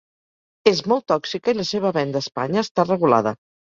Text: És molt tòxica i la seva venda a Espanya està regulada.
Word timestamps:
És 0.71 0.81
molt 0.93 1.05
tòxica 1.13 1.53
i 1.55 1.59
la 1.61 1.69
seva 1.75 1.95
venda 2.01 2.23
a 2.25 2.29
Espanya 2.29 2.69
està 2.69 2.91
regulada. 2.93 3.41